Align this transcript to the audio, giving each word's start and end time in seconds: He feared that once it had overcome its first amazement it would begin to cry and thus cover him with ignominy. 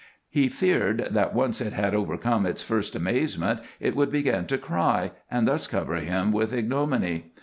He 0.31 0.49
feared 0.49 1.09
that 1.11 1.35
once 1.35 1.61
it 1.61 1.73
had 1.73 1.93
overcome 1.93 2.47
its 2.47 2.63
first 2.63 2.95
amazement 2.95 3.59
it 3.79 3.95
would 3.95 4.11
begin 4.11 4.47
to 4.47 4.57
cry 4.57 5.11
and 5.29 5.47
thus 5.47 5.67
cover 5.67 5.97
him 5.97 6.31
with 6.31 6.51
ignominy. 6.53 7.33